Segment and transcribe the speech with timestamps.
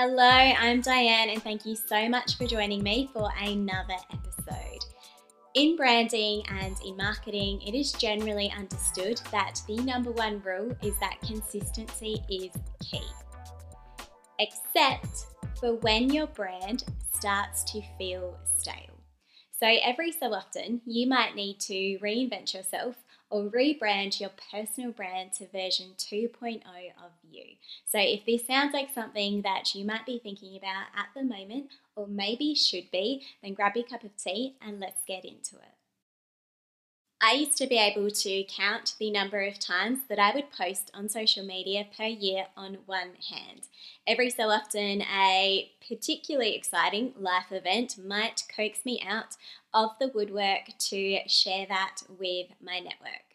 [0.00, 4.84] Hello, I'm Dianne, and thank you so much for joining me for another episode.
[5.54, 10.94] In branding and in marketing, it is generally understood that the number one rule is
[11.00, 13.02] that consistency is key.
[14.38, 15.26] Except
[15.58, 19.00] for when your brand starts to feel stale.
[19.50, 22.94] So, every so often, you might need to reinvent yourself
[23.30, 27.44] or rebrand your personal brand to version 2.0 of you.
[27.84, 31.70] So, if this sounds like something that you might be thinking about at the moment,
[31.96, 35.77] or maybe should be, then grab your cup of tea and let's get into it.
[37.20, 40.90] I used to be able to count the number of times that I would post
[40.94, 43.62] on social media per year on one hand.
[44.06, 49.36] Every so often, a particularly exciting life event might coax me out
[49.74, 53.34] of the woodwork to share that with my network.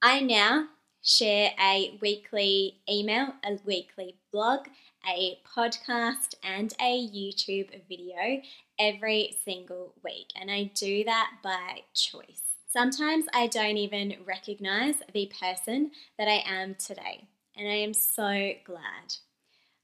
[0.00, 0.68] I now
[1.02, 4.68] share a weekly email, a weekly blog,
[5.04, 8.42] a podcast, and a YouTube video
[8.78, 12.45] every single week, and I do that by choice.
[12.68, 18.52] Sometimes I don't even recognize the person that I am today, and I am so
[18.64, 19.14] glad.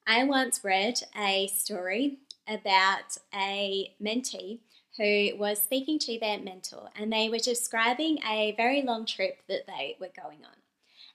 [0.07, 4.59] I once read a story about a mentee
[4.99, 9.67] who was speaking to their mentor, and they were describing a very long trip that
[9.67, 10.57] they were going on.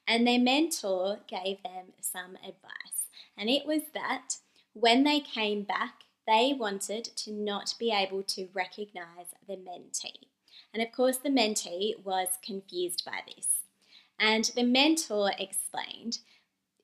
[0.08, 4.38] And their mentor gave them some advice, and it was that
[4.74, 10.27] when they came back, they wanted to not be able to recognize the mentee.
[10.74, 13.48] And of course, the mentee was confused by this.
[14.20, 16.20] And the mentor explained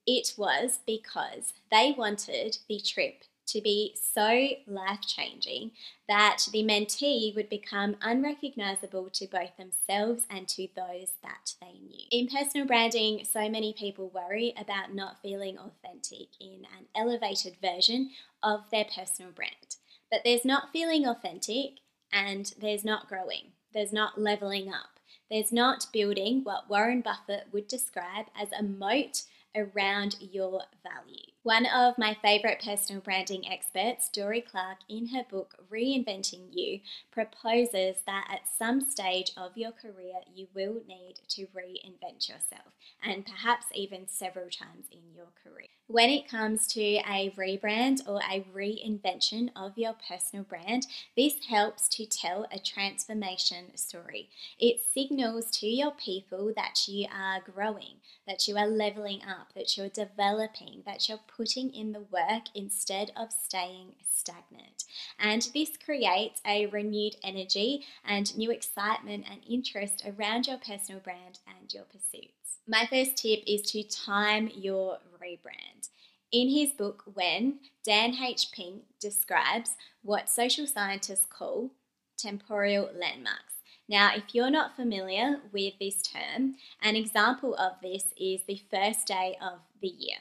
[0.06, 5.72] it was because they wanted the trip to be so life changing
[6.08, 12.06] that the mentee would become unrecognizable to both themselves and to those that they knew.
[12.12, 18.12] In personal branding, so many people worry about not feeling authentic in an elevated version
[18.42, 19.75] of their personal brand.
[20.09, 21.80] But there's not feeling authentic
[22.12, 23.53] and there's not growing.
[23.73, 24.99] There's not leveling up.
[25.29, 29.23] There's not building what Warren Buffett would describe as a moat
[29.56, 31.32] around your value.
[31.44, 36.80] One of my favorite personal branding experts, Dorie Clark, in her book Reinventing You,
[37.12, 42.72] proposes that at some stage of your career you will need to reinvent yourself,
[43.04, 45.68] and perhaps even several times in your career.
[45.88, 50.88] When it comes to a rebrand or a reinvention of your personal brand,
[51.18, 54.30] this helps to tell a transformation story.
[54.58, 59.78] It signals to your people that you are growing, that you are leveling up, that
[59.78, 64.85] you're developing, that you're putting in the work instead of staying stagnant.
[65.19, 71.39] And this creates a renewed energy and new excitement and interest around your personal brand
[71.47, 72.59] and your pursuits.
[72.67, 75.89] My first tip is to time your rebrand.
[76.31, 78.51] In his book, When, Dan H.
[78.51, 79.71] Pink describes
[80.01, 81.71] what social scientists call
[82.17, 83.53] temporal landmarks.
[83.88, 89.05] Now, if you're not familiar with this term, an example of this is the first
[89.07, 90.17] day of the year.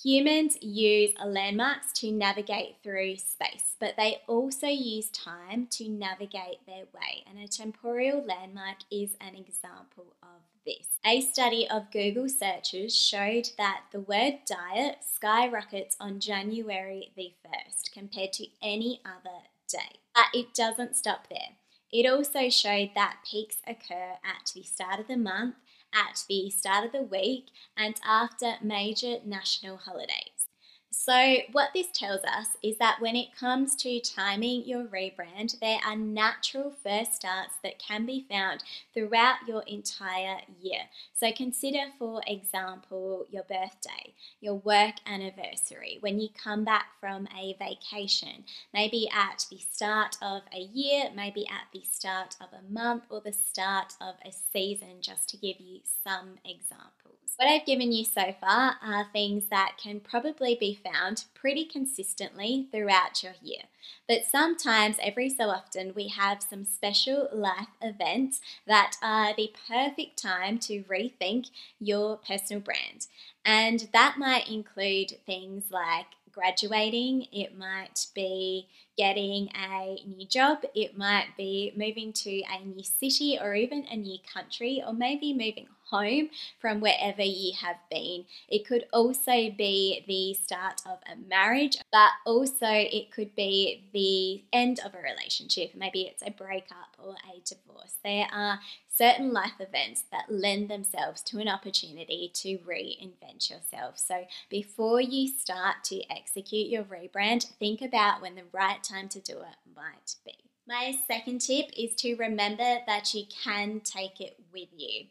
[0.00, 6.86] Humans use landmarks to navigate through space, but they also use time to navigate their
[6.94, 10.98] way, and a temporal landmark is an example of this.
[11.04, 17.92] A study of Google searches showed that the word diet skyrockets on January the 1st
[17.92, 20.00] compared to any other day.
[20.14, 21.56] But it doesn't stop there.
[21.92, 25.56] It also showed that peaks occur at the start of the month
[25.92, 30.48] at the start of the week and after major national holidays.
[30.94, 35.78] So, what this tells us is that when it comes to timing your rebrand, there
[35.86, 40.82] are natural first starts that can be found throughout your entire year.
[41.14, 47.56] So, consider, for example, your birthday, your work anniversary, when you come back from a
[47.58, 48.44] vacation,
[48.74, 53.22] maybe at the start of a year, maybe at the start of a month, or
[53.22, 57.22] the start of a season, just to give you some examples.
[57.36, 62.68] What I've given you so far are things that can probably be found pretty consistently
[62.70, 63.62] throughout your year.
[64.08, 70.20] But sometimes, every so often, we have some special life events that are the perfect
[70.20, 73.06] time to rethink your personal brand.
[73.44, 80.96] And that might include things like graduating, it might be getting a new job, it
[80.96, 85.66] might be moving to a new city or even a new country, or maybe moving
[85.92, 88.24] home from wherever you have been.
[88.48, 94.42] It could also be the start of a marriage, but also it could be the
[94.56, 95.74] end of a relationship.
[95.76, 97.98] Maybe it's a breakup or a divorce.
[98.02, 98.58] There are
[98.88, 103.98] certain life events that lend themselves to an opportunity to reinvent yourself.
[103.98, 109.20] So before you start to execute your rebrand, think about when the right time to
[109.20, 110.34] do it might be.
[110.66, 115.06] My second tip is to remember that you can take it with you.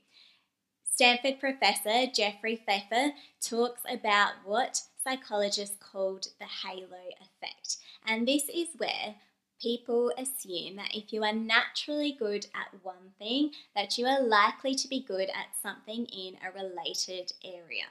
[0.92, 7.78] Stanford professor Jeffrey Pfeffer talks about what psychologists called the halo effect.
[8.06, 9.16] And this is where
[9.62, 14.76] people assume that if you are naturally good at one thing, that you are likely
[14.76, 17.88] to be good at something in a related area.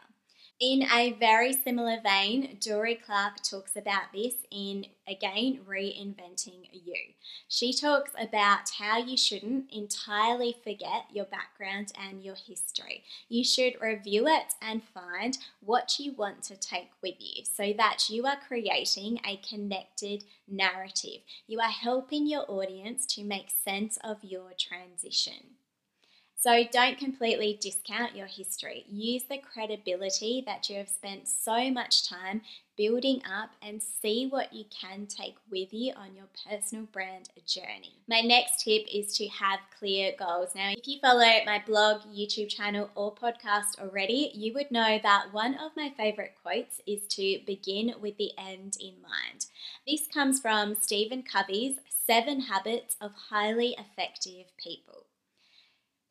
[0.60, 7.14] In a very similar vein, Dorie Clark talks about this in again reinventing you.
[7.48, 13.04] She talks about how you shouldn't entirely forget your background and your history.
[13.30, 18.10] You should review it and find what you want to take with you so that
[18.10, 21.22] you are creating a connected narrative.
[21.46, 25.56] You are helping your audience to make sense of your transition.
[26.42, 28.86] So don't completely discount your history.
[28.90, 32.40] Use the credibility that you have spent so much time
[32.78, 37.92] building up and see what you can take with you on your personal brand journey.
[38.08, 40.54] My next tip is to have clear goals.
[40.54, 45.34] Now, if you follow my blog, YouTube channel, or podcast already, you would know that
[45.34, 49.44] one of my favorite quotes is to begin with the end in mind.
[49.86, 51.76] This comes from Stephen Covey's
[52.06, 55.04] Seven Habits of Highly Effective People.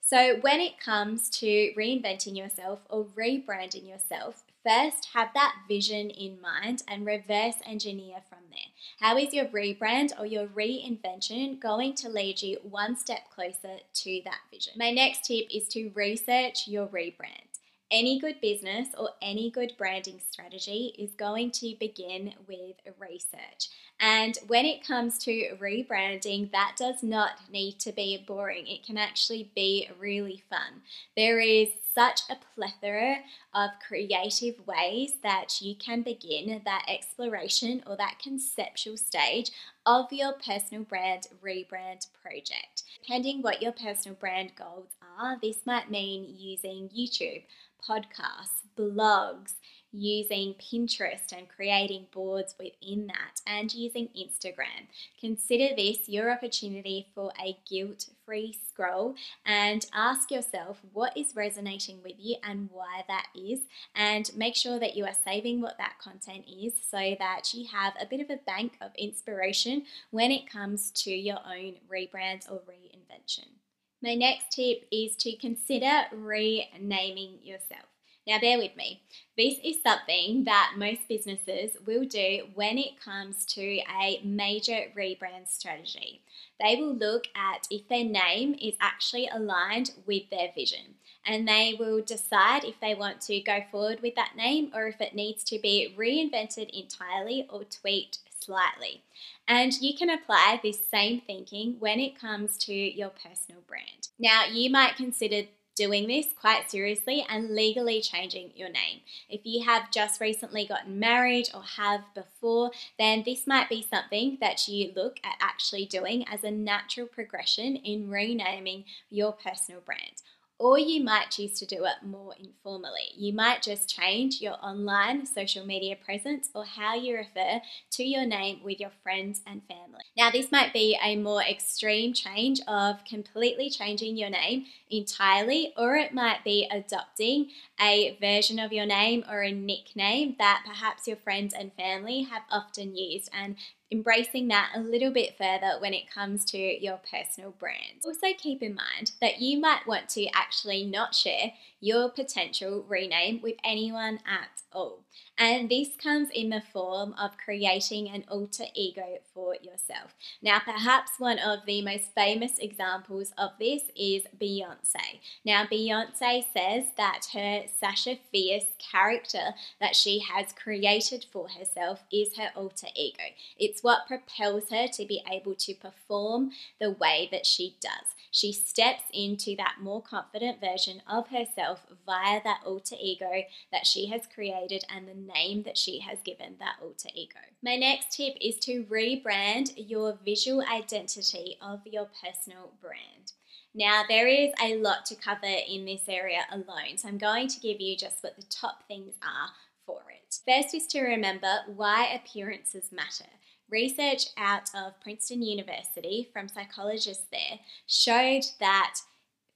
[0.10, 6.42] So, when it comes to reinventing yourself or rebranding yourself, first have that vision in
[6.42, 8.60] mind and reverse engineer from there.
[9.00, 14.22] How is your rebrand or your reinvention going to lead you one step closer to
[14.26, 14.74] that vision?
[14.78, 17.49] My next tip is to research your rebrand.
[17.92, 23.70] Any good business or any good branding strategy is going to begin with research.
[24.00, 28.68] And when it comes to rebranding, that does not need to be boring.
[28.68, 30.84] It can actually be really fun.
[31.18, 33.18] There is such a plethora
[33.54, 39.52] of creative ways that you can begin that exploration or that conceptual stage
[39.86, 42.84] of your personal brand rebrand project.
[43.02, 47.44] Depending what your personal brand goals are, this might mean using YouTube,
[47.88, 49.54] podcasts, blogs,
[49.92, 54.88] using Pinterest and creating boards within that, and using Instagram.
[55.20, 59.16] Consider this your opportunity for a guilt free scroll
[59.46, 63.62] and ask yourself what is resonating with you and why that is,
[63.96, 67.94] and make sure that you are saving what that content is so that you have
[68.00, 72.62] a bit of a bank of inspiration when it comes to your own rebrands or
[72.70, 73.59] reinvention.
[74.02, 77.86] My next tip is to consider renaming yourself.
[78.26, 79.02] Now, bear with me.
[79.36, 85.48] This is something that most businesses will do when it comes to a major rebrand
[85.48, 86.22] strategy.
[86.62, 90.96] They will look at if their name is actually aligned with their vision
[91.26, 95.02] and they will decide if they want to go forward with that name or if
[95.02, 98.20] it needs to be reinvented entirely or tweaked
[98.50, 99.04] slightly.
[99.48, 104.10] And you can apply this same thinking when it comes to your personal brand.
[104.18, 105.44] Now, you might consider
[105.76, 109.00] doing this quite seriously and legally changing your name.
[109.30, 114.40] If you have just recently gotten married or have before, then this might be something
[114.42, 120.22] that you look at actually doing as a natural progression in renaming your personal brand
[120.60, 123.14] or you might choose to do it more informally.
[123.16, 127.62] You might just change your online social media presence or how you refer
[127.92, 130.02] to your name with your friends and family.
[130.18, 135.96] Now, this might be a more extreme change of completely changing your name entirely, or
[135.96, 141.18] it might be adopting a version of your name or a nickname that perhaps your
[141.18, 143.56] friends and family have often used and
[143.92, 148.04] embracing that a little bit further when it comes to your personal brand.
[148.06, 153.42] Also, keep in mind that you might want to actually not share your potential rename
[153.42, 155.00] with anyone at all.
[155.42, 160.14] And this comes in the form of creating an alter ego for yourself.
[160.42, 165.22] Now, perhaps one of the most famous examples of this is Beyonce.
[165.46, 172.36] Now, Beyonce says that her Sasha Fierce character that she has created for herself is
[172.36, 173.24] her alter ego.
[173.58, 178.16] It's what propels her to be able to perform the way that she does.
[178.32, 184.08] She steps into that more confident version of herself via that alter ego that she
[184.08, 187.40] has created and the name that she has given that alter ego.
[187.64, 193.34] My next tip is to rebrand your visual identity of your personal brand.
[193.74, 197.60] Now, there is a lot to cover in this area alone, so I'm going to
[197.60, 199.50] give you just what the top things are
[199.86, 200.40] for it.
[200.48, 203.30] First is to remember why appearances matter.
[203.70, 208.96] Research out of Princeton University from psychologists there showed that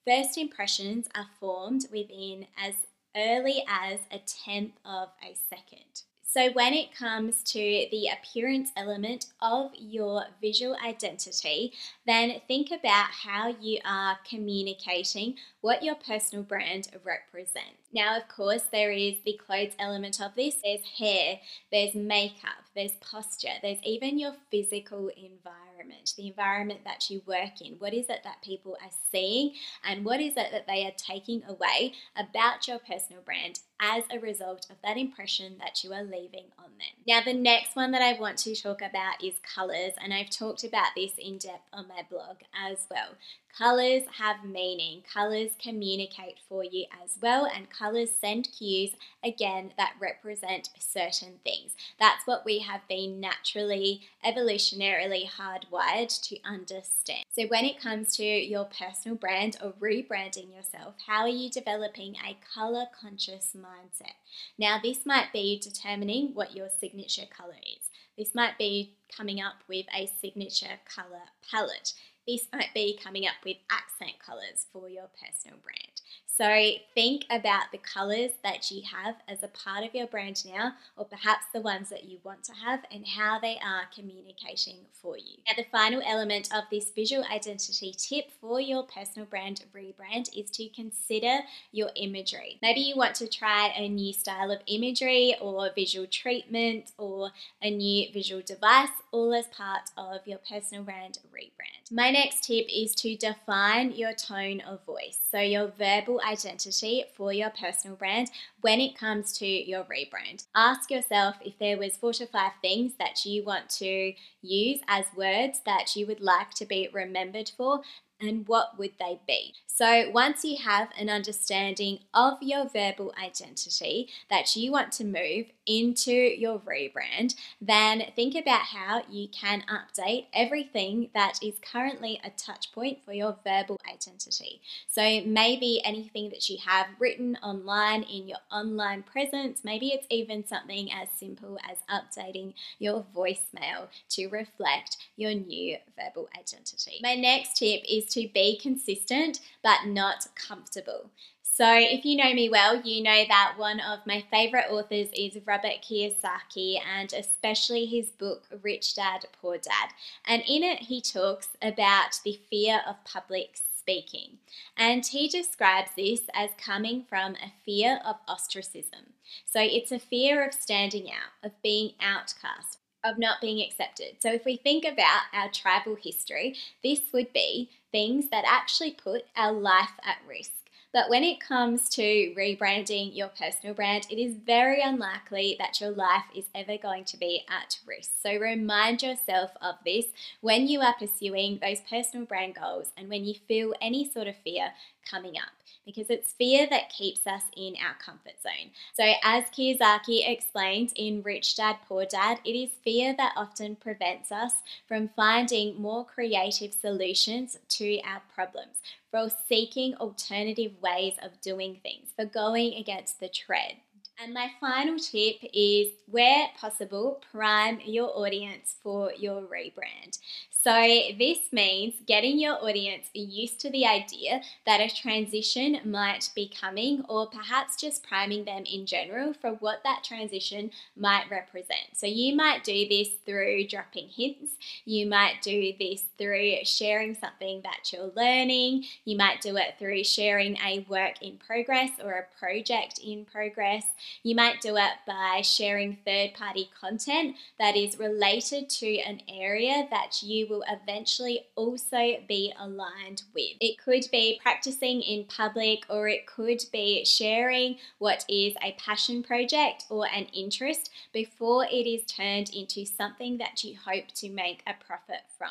[0.06, 2.74] First impressions are formed within as
[3.16, 6.04] early as a tenth of a second.
[6.26, 11.74] So, when it comes to the appearance element of your visual identity,
[12.08, 17.83] then think about how you are communicating what your personal brand represents.
[17.94, 20.56] Now, of course, there is the clothes element of this.
[20.64, 21.40] There's hair,
[21.72, 27.76] there's makeup, there's posture, there's even your physical environment, the environment that you work in.
[27.78, 29.54] What is it that people are seeing,
[29.88, 34.20] and what is it that they are taking away about your personal brand as a
[34.20, 36.96] result of that impression that you are leaving on them?
[37.08, 40.64] Now, the next one that I want to talk about is colors, and I've talked
[40.64, 43.10] about this in depth on my blog as well.
[43.56, 47.83] Colors have meaning, colors communicate for you as well, and colors
[48.22, 48.92] send cues
[49.24, 51.76] again that represent certain things.
[52.00, 57.26] That's what we have been naturally, evolutionarily hardwired to understand.
[57.32, 62.16] So, when it comes to your personal brand or rebranding yourself, how are you developing
[62.16, 64.16] a color conscious mindset?
[64.58, 67.90] Now, this might be determining what your signature color is.
[68.18, 71.94] This might be coming up with a signature color palette.
[72.28, 76.02] This might be coming up with accent colours for your personal brand.
[76.36, 80.74] So think about the colors that you have as a part of your brand now,
[80.98, 85.16] or perhaps the ones that you want to have, and how they are communicating for
[85.16, 85.38] you.
[85.46, 90.50] Now, the final element of this visual identity tip for your personal brand rebrand is
[90.52, 92.58] to consider your imagery.
[92.64, 97.30] Maybe you want to try a new style of imagery, or visual treatment, or
[97.62, 101.92] a new visual device, all as part of your personal brand rebrand.
[101.92, 105.20] My next tip is to define your tone of voice.
[105.30, 108.30] So, your verbal identity for your personal brand
[108.62, 110.46] when it comes to your rebrand.
[110.56, 115.06] Ask yourself if there was four to five things that you want to use as
[115.16, 117.82] words that you would like to be remembered for
[118.24, 119.54] and what would they be?
[119.76, 125.48] So, once you have an understanding of your verbal identity that you want to move
[125.66, 132.30] into your rebrand, then think about how you can update everything that is currently a
[132.30, 134.62] touch point for your verbal identity.
[134.88, 140.46] So, maybe anything that you have written online in your online presence, maybe it's even
[140.46, 147.00] something as simple as updating your voicemail to reflect your new verbal identity.
[147.02, 151.10] My next tip is to be consistent but not comfortable.
[151.56, 155.38] So, if you know me well, you know that one of my favorite authors is
[155.46, 159.90] Robert Kiyosaki, and especially his book Rich Dad Poor Dad.
[160.26, 164.40] And in it, he talks about the fear of public speaking.
[164.76, 169.14] And he describes this as coming from a fear of ostracism.
[169.46, 174.16] So, it's a fear of standing out, of being outcast, of not being accepted.
[174.20, 179.24] So, if we think about our tribal history, this would be things that actually put
[179.36, 180.52] our life at risk.
[180.94, 185.90] But when it comes to rebranding your personal brand, it is very unlikely that your
[185.90, 188.12] life is ever going to be at risk.
[188.22, 190.06] So remind yourself of this
[190.42, 194.36] when you are pursuing those personal brand goals and when you feel any sort of
[194.44, 194.74] fear
[195.10, 195.52] coming up
[195.86, 198.72] because it's fear that keeps us in our comfort zone.
[198.94, 204.32] So, as Kiyosaki explains in Rich Dad Poor Dad, it is fear that often prevents
[204.32, 204.54] us
[204.88, 208.82] from finding more creative solutions to our problems,
[209.12, 213.76] for seeking alternative ways of doing things, for going against the trend.
[214.22, 220.20] And my final tip is where possible, prime your audience for your rebrand.
[220.64, 220.72] So,
[221.20, 227.04] this means getting your audience used to the idea that a transition might be coming,
[227.10, 231.88] or perhaps just priming them in general for what that transition might represent.
[231.92, 234.54] So, you might do this through dropping hints,
[234.86, 240.06] you might do this through sharing something that you're learning, you might do it through
[240.06, 243.84] sharing a work in progress or a project in progress,
[244.24, 249.86] you might do it by sharing third party content that is related to an area
[249.92, 253.58] that you will eventually also be aligned with.
[253.60, 259.24] It could be practicing in public, or it could be sharing what is a passion
[259.24, 264.62] project or an interest before it is turned into something that you hope to make
[264.68, 265.50] a profit from.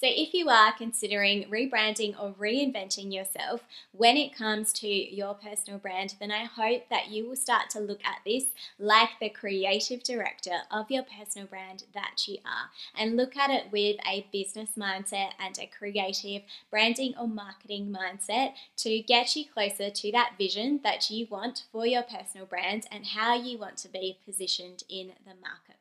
[0.00, 5.80] So, if you are considering rebranding or reinventing yourself when it comes to your personal
[5.80, 8.44] brand, then I hope that you will start to look at this
[8.78, 13.72] like the creative director of your personal brand that you are and look at it
[13.72, 19.90] with a business mindset and a creative branding or marketing mindset to get you closer
[19.90, 23.88] to that vision that you want for your personal brand and how you want to
[23.88, 25.34] be positioned in the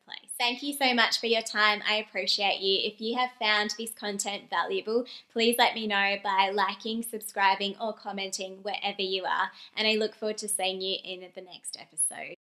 [0.08, 0.32] marketplace.
[0.40, 1.82] Thank you so much for your time.
[1.88, 2.90] I appreciate you.
[2.92, 7.94] If you have found this content valuable, please let me know by liking, subscribing, or
[7.94, 9.52] commenting wherever you are.
[9.76, 12.37] And I look forward to seeing you in the next episode.